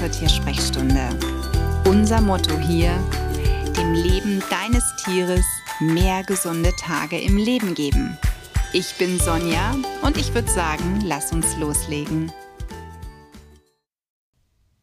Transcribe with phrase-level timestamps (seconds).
[0.00, 1.10] zur Tiersprechstunde.
[1.84, 2.96] Unser Motto hier,
[3.76, 5.44] dem Leben deines Tieres
[5.78, 8.16] mehr gesunde Tage im Leben geben.
[8.72, 12.32] Ich bin Sonja und ich würde sagen, lass uns loslegen.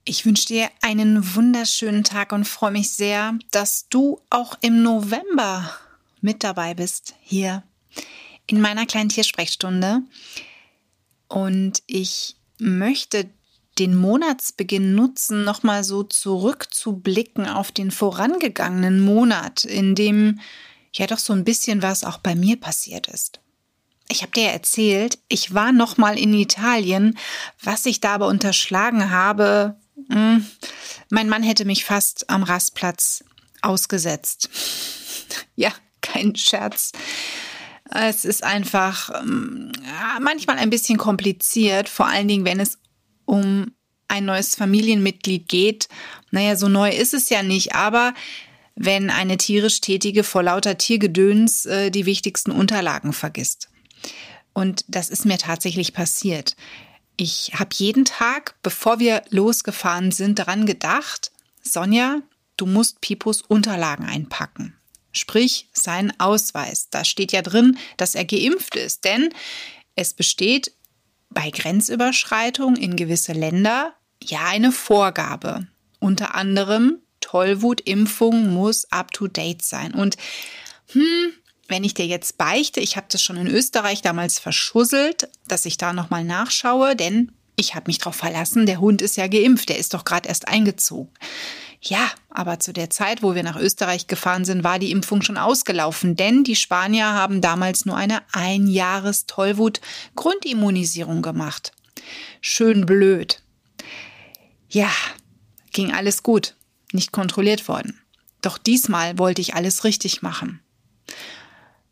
[0.05, 5.68] Ich wünsche dir einen wunderschönen Tag und freue mich sehr, dass du auch im November
[6.21, 7.63] mit dabei bist hier
[8.46, 10.04] in meiner kleinen Tiersprechstunde.
[11.27, 13.27] Und ich möchte
[13.79, 20.39] den Monatsbeginn nutzen, nochmal so zurückzublicken auf den vorangegangenen Monat, in dem
[20.93, 23.39] ja doch so ein bisschen was auch bei mir passiert ist.
[24.09, 27.18] Ich habe dir erzählt, ich war nochmal in Italien,
[27.61, 29.75] was ich da aber unterschlagen habe.
[30.09, 30.46] Hm,
[31.09, 33.23] mein Mann hätte mich fast am Rastplatz
[33.61, 34.49] ausgesetzt.
[35.59, 36.94] Ja, kein Scherz.
[37.89, 39.71] Es ist einfach ähm,
[40.21, 42.77] manchmal ein bisschen kompliziert, vor allen Dingen, wenn es
[43.28, 43.72] um
[44.08, 45.88] ein neues Familienmitglied geht.
[46.31, 48.16] Naja, so neu ist es ja nicht, aber
[48.75, 53.70] wenn eine tierisch Tätige vor lauter Tiergedöns äh, die wichtigsten Unterlagen vergisst.
[54.53, 56.55] Und das ist mir tatsächlich passiert.
[57.17, 62.22] Ich habe jeden Tag, bevor wir losgefahren sind, daran gedacht, Sonja,
[62.55, 64.75] du musst Pipos Unterlagen einpacken.
[65.11, 66.89] Sprich, sein Ausweis.
[66.89, 69.33] Da steht ja drin, dass er geimpft ist, denn
[69.95, 70.73] es besteht
[71.30, 75.67] bei Grenzüberschreitung in gewisse Länder ja eine Vorgabe.
[76.00, 79.94] Unter anderem Tollwutimpfung muss up-to-date sein.
[79.94, 80.17] Und
[80.92, 81.33] hm,
[81.67, 85.78] wenn ich dir jetzt beichte, ich habe das schon in Österreich damals verschusselt, dass ich
[85.78, 89.78] da nochmal nachschaue, denn ich habe mich darauf verlassen, der Hund ist ja geimpft, der
[89.78, 91.11] ist doch gerade erst eingezogen.
[91.89, 95.38] Ja, aber zu der Zeit, wo wir nach Österreich gefahren sind, war die Impfung schon
[95.38, 101.71] ausgelaufen, denn die Spanier haben damals nur eine Einjahres-Tollwut-Grundimmunisierung gemacht.
[102.42, 103.42] Schön blöd.
[104.70, 104.92] Ja,
[105.71, 106.58] ging alles gut,
[106.92, 108.02] nicht kontrolliert worden.
[108.42, 110.59] Doch diesmal wollte ich alles richtig machen.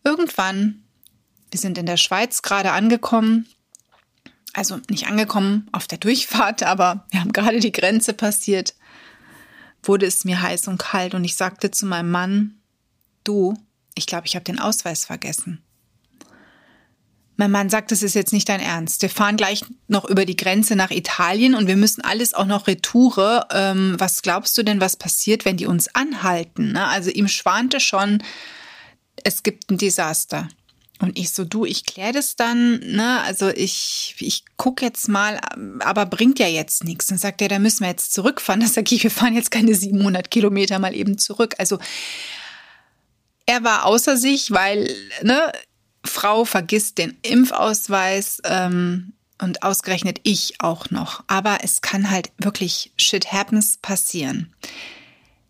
[0.04, 0.84] Irgendwann,
[1.52, 3.48] wir sind in der Schweiz gerade angekommen,
[4.52, 8.74] also nicht angekommen auf der Durchfahrt, aber wir haben gerade die Grenze passiert
[9.88, 12.56] wurde es mir heiß und kalt und ich sagte zu meinem Mann,
[13.24, 13.56] du,
[13.96, 15.62] ich glaube, ich habe den Ausweis vergessen.
[17.38, 19.02] Mein Mann sagt, es ist jetzt nicht dein Ernst.
[19.02, 22.68] Wir fahren gleich noch über die Grenze nach Italien und wir müssen alles auch noch
[22.68, 23.48] retoure.
[23.52, 26.72] Ähm, was glaubst du denn, was passiert, wenn die uns anhalten?
[26.72, 26.88] Ne?
[26.88, 28.24] Also ihm schwante schon,
[29.24, 30.48] es gibt ein Desaster.
[31.00, 33.22] Und ich so, du, ich kläre das dann, ne?
[33.22, 35.40] Also ich, ich guck jetzt mal,
[35.80, 37.08] aber bringt ja jetzt nichts.
[37.08, 38.62] Dann sagt er, da müssen wir jetzt zurückfahren.
[38.62, 41.56] Da sage ich, wir fahren jetzt keine 700 Kilometer mal eben zurück.
[41.58, 41.80] Also
[43.46, 44.90] er war außer sich, weil,
[45.22, 45.52] ne,
[46.06, 51.24] Frau vergisst den Impfausweis ähm, und ausgerechnet ich auch noch.
[51.28, 54.54] Aber es kann halt wirklich shit happens passieren.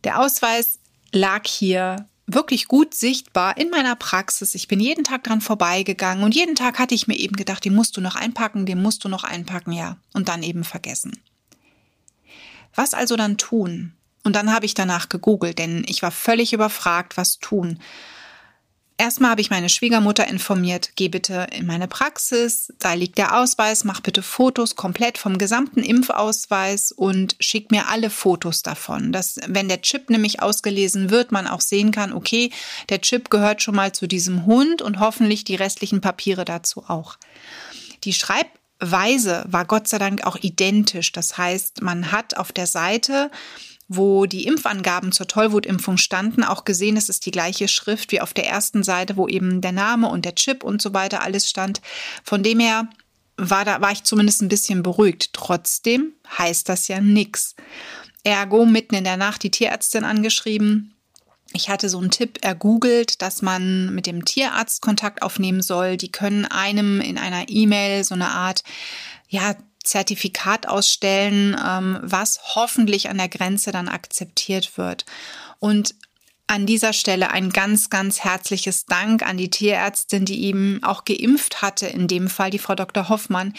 [0.04, 0.80] Der Ausweis
[1.12, 4.56] lag hier wirklich gut sichtbar in meiner Praxis.
[4.56, 7.76] Ich bin jeden Tag dran vorbeigegangen und jeden Tag hatte ich mir eben gedacht, den
[7.76, 11.20] musst du noch einpacken, den musst du noch einpacken, ja, und dann eben vergessen.
[12.74, 13.94] Was also dann tun?
[14.24, 17.80] Und dann habe ich danach gegoogelt, denn ich war völlig überfragt, was tun.
[18.98, 23.84] Erstmal habe ich meine Schwiegermutter informiert, geh bitte in meine Praxis, da liegt der Ausweis,
[23.84, 29.12] mach bitte Fotos komplett vom gesamten Impfausweis und schick mir alle Fotos davon.
[29.12, 32.52] Dass, wenn der Chip nämlich ausgelesen wird, man auch sehen kann, okay,
[32.88, 37.18] der Chip gehört schon mal zu diesem Hund und hoffentlich die restlichen Papiere dazu auch.
[38.06, 41.12] Die Schreibweise war Gott sei Dank auch identisch.
[41.12, 43.30] Das heißt, man hat auf der Seite
[43.88, 48.34] wo die Impfangaben zur Tollwutimpfung standen, auch gesehen, es ist die gleiche Schrift wie auf
[48.34, 51.82] der ersten Seite, wo eben der Name und der Chip und so weiter alles stand.
[52.24, 52.90] Von dem her
[53.38, 55.34] war da war ich zumindest ein bisschen beruhigt.
[55.34, 57.56] Trotzdem heißt das ja nix.
[58.24, 60.96] Ergo mitten in der Nacht die Tierärztin angeschrieben.
[61.54, 65.96] Ich hatte so einen Tipp ergoogelt, dass man mit dem Tierarzt Kontakt aufnehmen soll.
[65.96, 68.64] Die können einem in einer E-Mail so eine Art
[69.28, 75.06] ja, Zertifikat ausstellen, ähm, was hoffentlich an der Grenze dann akzeptiert wird.
[75.60, 75.96] Und
[76.48, 81.64] an dieser Stelle ein ganz, ganz herzliches Dank an die Tierärztin, die eben auch geimpft
[81.64, 83.10] hatte, in dem Fall die Frau Dr.
[83.10, 83.54] Hoffmann,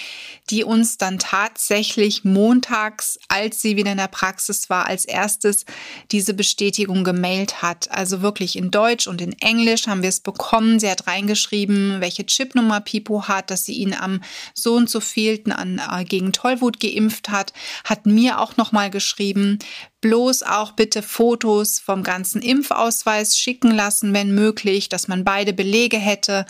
[0.50, 5.64] die uns dann tatsächlich montags, als sie wieder in der Praxis war, als erstes
[6.12, 7.90] diese Bestätigung gemailt hat.
[7.90, 10.78] Also wirklich in Deutsch und in Englisch haben wir es bekommen.
[10.78, 14.22] Sie hat reingeschrieben, welche Chipnummer Pipo hat, dass sie ihn am
[14.54, 17.52] so und so vielten an, äh, gegen Tollwut geimpft hat,
[17.84, 19.58] hat mir auch nochmal geschrieben,
[20.06, 25.96] bloß auch bitte Fotos vom ganzen Impfausweis schicken lassen, wenn möglich, dass man beide Belege
[25.96, 26.46] hätte.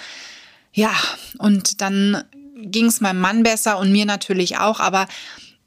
[0.74, 0.92] Ja,
[1.38, 2.22] und dann
[2.54, 5.08] ging es meinem Mann besser und mir natürlich auch, aber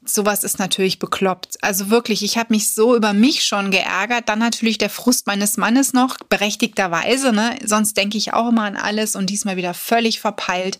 [0.04, 1.58] sowas ist natürlich bekloppt.
[1.62, 4.28] Also wirklich, ich habe mich so über mich schon geärgert.
[4.28, 7.32] Dann natürlich der Frust meines Mannes noch, berechtigterweise.
[7.32, 7.58] Ne?
[7.64, 10.78] Sonst denke ich auch immer an alles und diesmal wieder völlig verpeilt.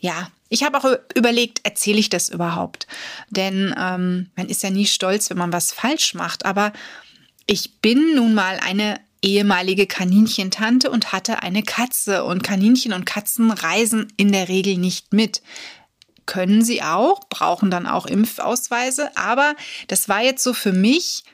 [0.00, 0.84] Ja, ich habe auch
[1.14, 2.86] überlegt, erzähle ich das überhaupt?
[3.30, 6.44] Denn ähm, man ist ja nie stolz, wenn man was falsch macht.
[6.44, 6.74] Aber
[7.46, 12.24] ich bin nun mal eine ehemalige Kaninchentante und hatte eine Katze.
[12.24, 15.40] Und Kaninchen und Katzen reisen in der Regel nicht mit
[16.26, 19.16] können sie auch, brauchen dann auch Impfausweise.
[19.16, 19.54] Aber
[19.88, 21.24] das war jetzt so für mich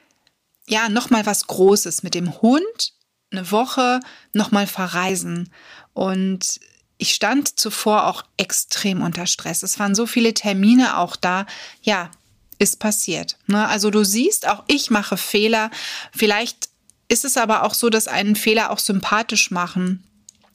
[0.69, 2.93] ja nochmal was Großes mit dem Hund
[3.33, 3.99] eine Woche
[4.33, 5.53] nochmal verreisen.
[5.93, 6.61] Und
[6.99, 9.63] ich stand zuvor auch extrem unter Stress.
[9.63, 11.47] Es waren so viele Termine auch da.
[11.83, 12.11] Ja,
[12.59, 13.37] ist passiert.
[13.47, 13.67] Ne?
[13.69, 15.71] Also du siehst, auch ich mache Fehler.
[16.13, 16.69] Vielleicht
[17.09, 20.05] ist es aber auch so, dass einen Fehler auch sympathisch machen.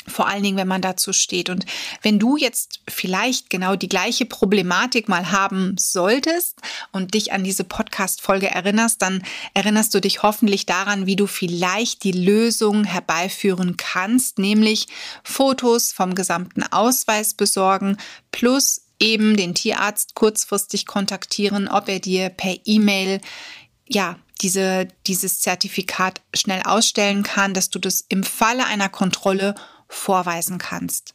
[0.07, 1.50] Vor allen Dingen, wenn man dazu steht.
[1.50, 1.65] Und
[2.01, 6.59] wenn du jetzt vielleicht genau die gleiche Problematik mal haben solltest
[6.91, 9.23] und dich an diese Podcast-Folge erinnerst, dann
[9.53, 14.88] erinnerst du dich hoffentlich daran, wie du vielleicht die Lösung herbeiführen kannst, nämlich
[15.23, 17.97] Fotos vom gesamten Ausweis besorgen
[18.31, 23.19] plus eben den Tierarzt kurzfristig kontaktieren, ob er dir per E-Mail
[23.88, 29.56] ja, diese, dieses Zertifikat schnell ausstellen kann, dass du das im Falle einer Kontrolle
[29.94, 31.13] vorweisen kannst.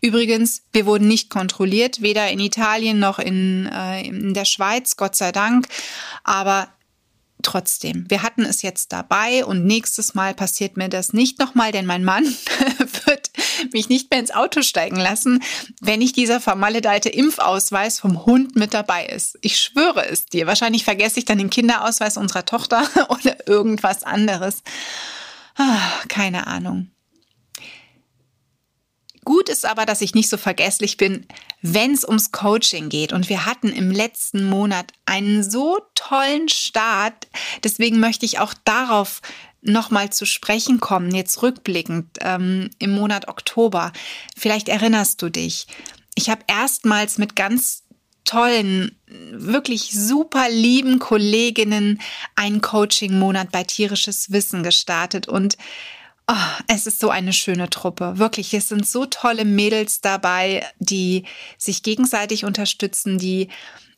[0.00, 5.14] Übrigens, wir wurden nicht kontrolliert, weder in Italien noch in, äh, in der Schweiz, Gott
[5.14, 5.68] sei Dank.
[6.24, 6.68] Aber
[7.42, 11.86] trotzdem, wir hatten es jetzt dabei und nächstes Mal passiert mir das nicht nochmal, denn
[11.86, 12.24] mein Mann
[13.06, 13.30] wird
[13.72, 15.42] mich nicht mehr ins Auto steigen lassen,
[15.80, 19.38] wenn nicht dieser vermaledeite Impfausweis vom Hund mit dabei ist.
[19.42, 20.46] Ich schwöre es dir.
[20.46, 24.62] Wahrscheinlich vergesse ich dann den Kinderausweis unserer Tochter oder irgendwas anderes.
[25.56, 25.78] Ah,
[26.08, 26.90] keine Ahnung.
[29.28, 31.26] Gut ist aber, dass ich nicht so vergesslich bin,
[31.60, 33.12] wenn es ums Coaching geht.
[33.12, 37.28] Und wir hatten im letzten Monat einen so tollen Start.
[37.62, 39.20] Deswegen möchte ich auch darauf
[39.60, 43.92] nochmal zu sprechen kommen, jetzt rückblickend ähm, im Monat Oktober.
[44.34, 45.66] Vielleicht erinnerst du dich.
[46.14, 47.82] Ich habe erstmals mit ganz
[48.24, 52.00] tollen, wirklich super lieben Kolleginnen
[52.34, 55.58] einen Coaching-Monat bei tierisches Wissen gestartet und
[56.30, 56.34] Oh,
[56.66, 58.18] es ist so eine schöne Truppe.
[58.18, 61.24] Wirklich, es sind so tolle Mädels dabei, die
[61.56, 63.48] sich gegenseitig unterstützen, die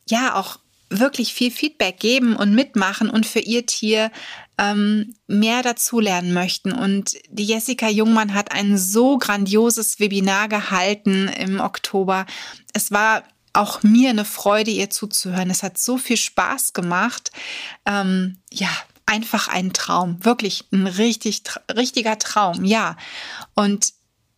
[0.09, 0.57] ja auch
[0.89, 4.11] wirklich viel Feedback geben und mitmachen und für ihr Tier
[4.57, 6.71] ähm, mehr dazulernen möchten.
[6.71, 12.25] Und die Jessica Jungmann hat ein so grandioses Webinar gehalten im Oktober.
[12.73, 13.23] Es war
[13.53, 15.49] auch mir eine Freude, ihr zuzuhören.
[15.49, 17.31] Es hat so viel Spaß gemacht.
[17.85, 18.69] Ähm, ja,
[19.05, 21.43] einfach ein Traum, wirklich ein richtig,
[21.75, 22.95] richtiger Traum, ja.
[23.55, 23.93] Und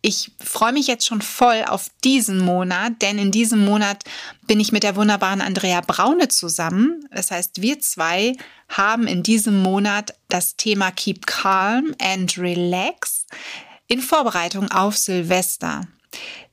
[0.06, 4.04] ich freue mich jetzt schon voll auf diesen Monat, denn in diesem Monat
[4.46, 7.08] bin ich mit der wunderbaren Andrea Braune zusammen.
[7.10, 8.36] Das heißt, wir zwei
[8.68, 13.24] haben in diesem Monat das Thema Keep Calm and Relax
[13.86, 15.88] in Vorbereitung auf Silvester.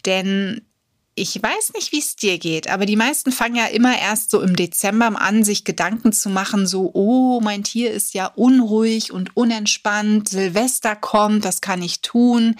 [0.05, 0.65] Denn
[1.13, 4.41] ich weiß nicht, wie es dir geht, aber die meisten fangen ja immer erst so
[4.41, 9.35] im Dezember an, sich Gedanken zu machen, so, oh, mein Tier ist ja unruhig und
[9.35, 12.55] unentspannt, Silvester kommt, das kann ich tun.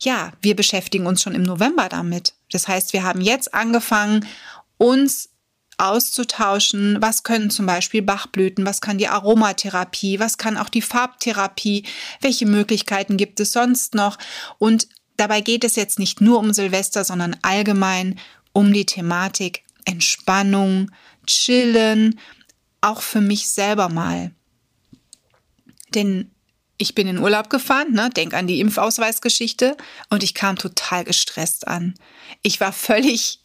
[0.00, 2.34] Ja, wir beschäftigen uns schon im November damit.
[2.52, 4.26] Das heißt, wir haben jetzt angefangen,
[4.76, 5.30] uns
[5.78, 11.84] auszutauschen, was können zum Beispiel Bachblüten, was kann die Aromatherapie, was kann auch die Farbtherapie,
[12.20, 14.18] welche Möglichkeiten gibt es sonst noch?
[14.58, 18.18] Und Dabei geht es jetzt nicht nur um Silvester, sondern allgemein
[18.52, 20.90] um die Thematik Entspannung,
[21.26, 22.18] Chillen,
[22.80, 24.32] auch für mich selber mal.
[25.94, 26.30] Denn
[26.76, 29.76] ich bin in Urlaub gefahren, ne, denk an die Impfausweisgeschichte
[30.10, 31.94] und ich kam total gestresst an.
[32.42, 33.40] Ich war völlig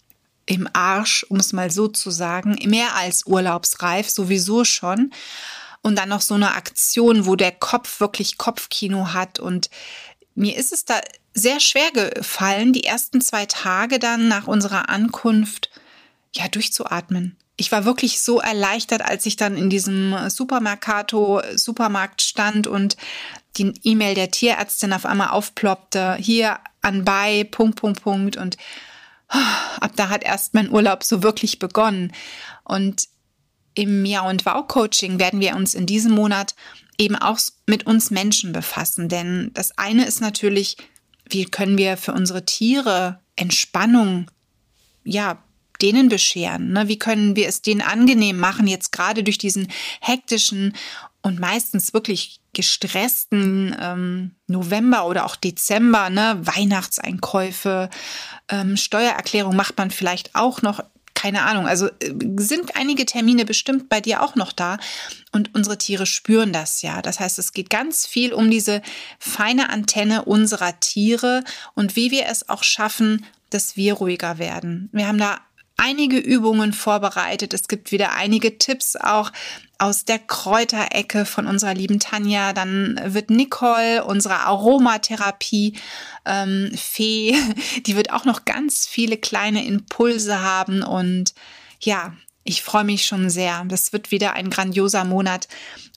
[0.46, 5.12] im Arsch, um es mal so zu sagen, mehr als urlaubsreif, sowieso schon.
[5.82, 9.70] Und dann noch so eine Aktion, wo der Kopf wirklich Kopfkino hat und
[10.36, 11.02] mir ist es da
[11.34, 15.70] sehr schwer gefallen, die ersten zwei Tage dann nach unserer Ankunft
[16.34, 17.38] ja durchzuatmen.
[17.58, 22.96] Ich war wirklich so erleichtert, als ich dann in diesem Supermercato Supermarkt stand und
[23.58, 26.16] die E-Mail der Tierärztin auf einmal aufploppte.
[26.16, 28.38] Hier anbei, Punkt, Punkt, Punkt.
[28.38, 28.58] Und
[29.34, 32.14] oh, ab da hat erst mein Urlaub so wirklich begonnen.
[32.64, 33.10] Und
[33.74, 36.56] im Ja und Wow Coaching werden wir uns in diesem Monat
[37.00, 39.10] eben auch mit uns Menschen befassen.
[39.10, 40.78] Denn das eine ist natürlich
[41.30, 44.30] wie können wir für unsere Tiere Entspannung,
[45.04, 45.42] ja,
[45.82, 46.74] denen bescheren?
[46.74, 46.88] Ne?
[46.88, 50.74] Wie können wir es denen angenehm machen, jetzt gerade durch diesen hektischen
[51.22, 56.40] und meistens wirklich gestressten ähm, November oder auch Dezember, ne?
[56.42, 57.90] Weihnachtseinkäufe,
[58.50, 60.84] ähm, Steuererklärung macht man vielleicht auch noch
[61.20, 61.68] keine Ahnung.
[61.68, 64.78] Also äh, sind einige Termine bestimmt bei dir auch noch da.
[65.34, 67.02] Und unsere Tiere spüren das ja.
[67.02, 68.82] Das heißt, es geht ganz viel um diese
[69.20, 71.44] feine Antenne unserer Tiere
[71.76, 74.90] und wie wir es auch schaffen, dass wir ruhiger werden.
[74.94, 75.42] Wir haben da
[75.80, 77.54] einige Übungen vorbereitet.
[77.54, 79.32] Es gibt wieder einige Tipps auch
[79.78, 82.54] aus der Kräuterecke von unserer lieben Tanja.
[82.54, 85.78] Dann wird Nicole, unsere Aromatherapie
[86.26, 90.84] ähm, die wird auch noch ganz viele kleine Impulse haben.
[90.84, 91.34] Und
[91.80, 93.64] ja, ich freue mich schon sehr.
[93.68, 95.48] Das wird wieder ein grandioser Monat.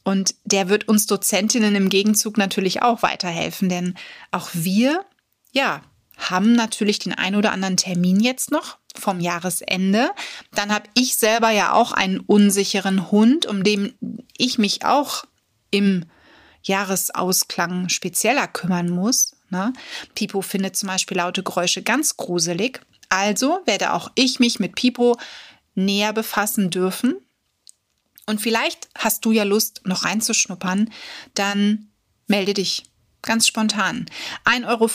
[0.05, 3.95] Und der wird uns Dozentinnen im Gegenzug natürlich auch weiterhelfen, denn
[4.33, 5.05] auch wir,
[5.53, 5.83] ja,
[6.17, 10.11] haben natürlich den ein oder anderen Termin jetzt noch vom Jahresende.
[10.55, 13.95] Dann habe ich selber ja auch einen unsicheren Hund, um den
[14.37, 15.25] ich mich auch
[15.71, 16.05] im
[16.63, 19.37] Jahresausklang spezieller kümmern muss.
[19.51, 19.73] Ne?
[20.15, 22.81] Pipo findet zum Beispiel laute Geräusche ganz gruselig.
[23.09, 25.19] Also werde auch ich mich mit Pipo
[25.75, 27.17] näher befassen dürfen.
[28.27, 30.91] Und vielleicht hast du ja Lust, noch reinzuschnuppern,
[31.35, 31.89] dann
[32.29, 32.85] melde dich
[33.23, 34.07] ganz spontan.
[34.45, 34.88] 1,50 Euro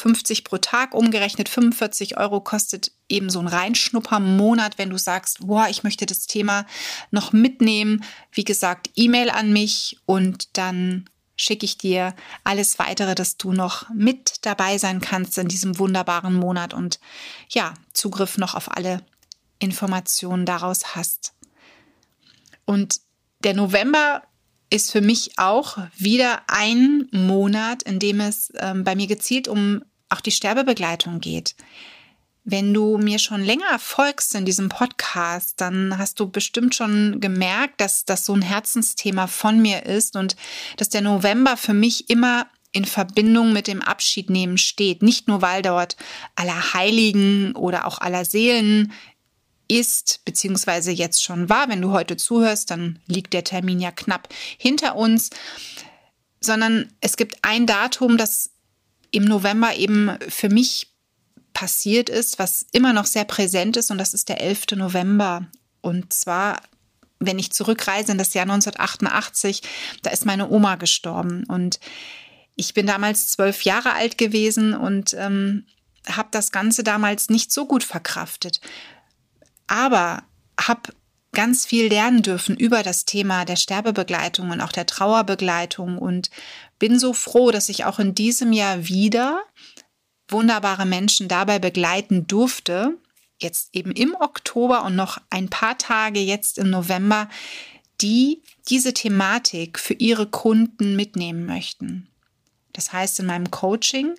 [0.43, 5.83] pro Tag, umgerechnet 45 Euro kostet eben so ein Reinschnupper-Monat, wenn du sagst, boah, ich
[5.83, 6.65] möchte das Thema
[7.11, 8.03] noch mitnehmen.
[8.31, 13.89] Wie gesagt, E-Mail an mich und dann schicke ich dir alles weitere, dass du noch
[13.89, 16.99] mit dabei sein kannst in diesem wunderbaren Monat und
[17.49, 19.05] ja, Zugriff noch auf alle
[19.59, 21.33] Informationen daraus hast.
[22.65, 22.99] Und
[23.43, 24.23] der November
[24.69, 29.81] ist für mich auch wieder ein Monat, in dem es ähm, bei mir gezielt um
[30.09, 31.55] auch die Sterbebegleitung geht.
[32.43, 37.81] Wenn du mir schon länger folgst in diesem Podcast, dann hast du bestimmt schon gemerkt,
[37.81, 40.37] dass das so ein Herzensthema von mir ist und
[40.77, 45.01] dass der November für mich immer in Verbindung mit dem Abschiednehmen steht.
[45.01, 45.97] Nicht nur, weil dort
[46.35, 48.93] aller Heiligen oder auch aller Seelen
[49.67, 51.69] ist, beziehungsweise jetzt schon war.
[51.69, 55.29] Wenn du heute zuhörst, dann liegt der Termin ja knapp hinter uns,
[56.39, 58.51] sondern es gibt ein Datum, das
[59.11, 60.91] im November eben für mich
[61.53, 64.75] passiert ist, was immer noch sehr präsent ist, und das ist der 11.
[64.75, 65.47] November.
[65.81, 66.61] Und zwar,
[67.19, 69.63] wenn ich zurückreise in das Jahr 1988,
[70.03, 71.45] da ist meine Oma gestorben.
[71.47, 71.79] Und
[72.55, 75.65] ich bin damals zwölf Jahre alt gewesen und ähm,
[76.07, 78.61] habe das Ganze damals nicht so gut verkraftet
[79.67, 80.23] aber
[80.59, 80.93] habe
[81.33, 86.31] ganz viel lernen dürfen über das Thema der Sterbebegleitung und auch der Trauerbegleitung und
[86.79, 89.43] bin so froh, dass ich auch in diesem Jahr wieder
[90.29, 92.97] wunderbare Menschen dabei begleiten durfte,
[93.39, 97.29] jetzt eben im Oktober und noch ein paar Tage jetzt im November,
[98.01, 102.07] die diese Thematik für ihre Kunden mitnehmen möchten.
[102.73, 104.15] Das heißt, in meinem Coaching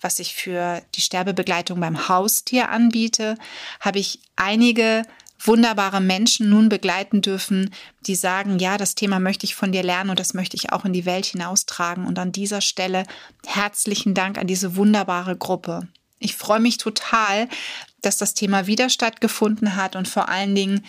[0.00, 3.36] was ich für die Sterbebegleitung beim Haustier anbiete,
[3.80, 5.04] habe ich einige
[5.42, 7.70] wunderbare Menschen nun begleiten dürfen,
[8.06, 10.84] die sagen, ja, das Thema möchte ich von dir lernen und das möchte ich auch
[10.84, 12.06] in die Welt hinaustragen.
[12.06, 13.04] Und an dieser Stelle
[13.46, 15.88] herzlichen Dank an diese wunderbare Gruppe.
[16.18, 17.48] Ich freue mich total,
[18.02, 20.84] dass das Thema wieder stattgefunden hat und vor allen Dingen,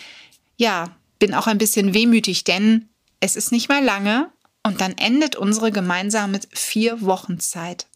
[0.56, 2.88] ja, bin auch ein bisschen wehmütig, denn
[3.20, 4.30] es ist nicht mal lange
[4.62, 7.86] und dann endet unsere gemeinsame vier Wochen Zeit.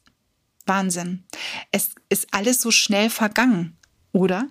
[0.66, 1.24] Wahnsinn.
[1.70, 3.76] Es ist alles so schnell vergangen,
[4.12, 4.48] oder?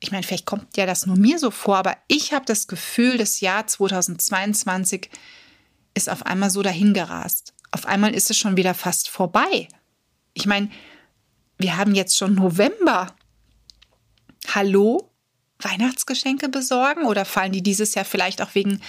[0.00, 3.18] Ich meine, vielleicht kommt ja das nur mir so vor, aber ich habe das Gefühl,
[3.18, 5.10] das Jahr 2022
[5.94, 7.54] ist auf einmal so dahingerast.
[7.70, 9.68] Auf einmal ist es schon wieder fast vorbei.
[10.34, 10.70] Ich meine,
[11.58, 13.14] wir haben jetzt schon November.
[14.54, 15.10] Hallo?
[15.58, 18.82] Weihnachtsgeschenke besorgen oder fallen die dieses Jahr vielleicht auch wegen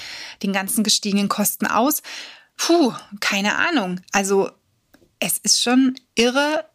[0.43, 2.01] den ganzen gestiegenen Kosten aus?
[2.57, 4.01] Puh, keine Ahnung.
[4.11, 4.51] Also
[5.19, 6.65] es ist schon irre,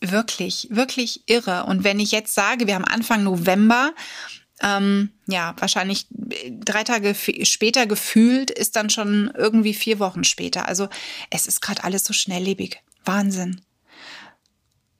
[0.00, 1.64] wirklich, wirklich irre.
[1.64, 3.94] Und wenn ich jetzt sage, wir haben Anfang November,
[4.62, 10.66] ähm, ja, wahrscheinlich drei Tage später gefühlt ist dann schon irgendwie vier Wochen später.
[10.66, 10.88] Also
[11.30, 12.80] es ist gerade alles so schnelllebig.
[13.04, 13.60] Wahnsinn.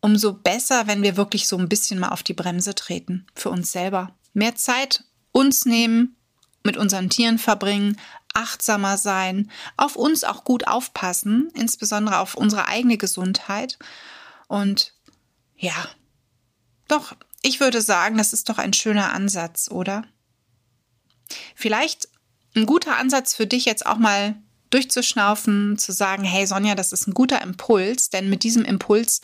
[0.00, 3.72] Umso besser, wenn wir wirklich so ein bisschen mal auf die Bremse treten für uns
[3.72, 4.14] selber.
[4.34, 6.16] Mehr Zeit uns nehmen,
[6.62, 7.98] mit unseren Tieren verbringen,
[8.36, 13.78] achtsamer sein, auf uns auch gut aufpassen, insbesondere auf unsere eigene Gesundheit.
[14.46, 14.94] Und
[15.56, 15.88] ja,
[16.88, 20.04] doch, ich würde sagen, das ist doch ein schöner Ansatz, oder?
[21.54, 22.08] Vielleicht
[22.54, 24.36] ein guter Ansatz für dich jetzt auch mal
[24.70, 29.20] durchzuschnaufen, zu sagen, hey Sonja, das ist ein guter Impuls, denn mit diesem Impuls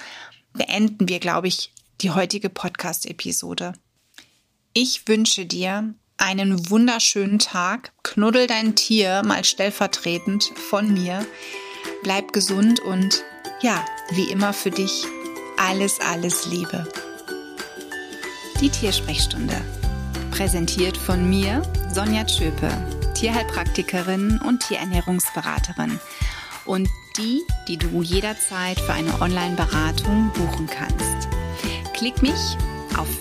[0.53, 3.75] beenden wir, glaube ich, die heutige Podcast-Episode.
[4.73, 7.93] Ich wünsche dir einen wunderschönen Tag.
[8.03, 11.25] Knuddel dein Tier mal stellvertretend von mir.
[12.03, 13.25] Bleib gesund und
[13.61, 15.05] ja, wie immer für dich
[15.57, 16.87] alles, alles Liebe.
[18.61, 19.61] Die Tiersprechstunde.
[20.31, 22.71] Präsentiert von mir, Sonja Tschöpe,
[23.15, 26.01] Tierheilpraktikerin und Tierernährungsberaterin.
[26.65, 31.29] Und die, die du jederzeit für eine Online-Beratung buchen kannst.
[31.95, 32.57] Klick mich
[32.97, 33.21] auf